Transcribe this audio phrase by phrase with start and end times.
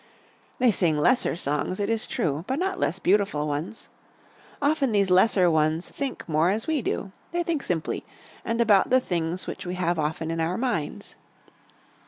[0.57, 3.89] They sing lesser songs it is true, but not less beautiful ones.
[4.59, 7.11] Often these lesser ones think more as we do.
[7.31, 8.03] They think simply
[8.43, 11.13] and about the things which we have often in our minds.